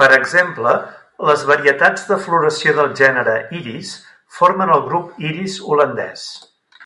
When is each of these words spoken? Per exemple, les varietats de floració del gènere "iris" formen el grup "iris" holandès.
Per 0.00 0.06
exemple, 0.16 0.74
les 1.30 1.42
varietats 1.48 2.06
de 2.12 2.18
floració 2.28 2.76
del 2.78 2.94
gènere 3.04 3.36
"iris" 3.62 3.92
formen 4.38 4.76
el 4.78 4.88
grup 4.90 5.22
"iris" 5.32 5.62
holandès. 5.72 6.28